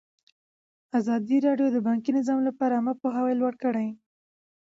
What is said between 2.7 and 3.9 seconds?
عامه پوهاوي لوړ کړی.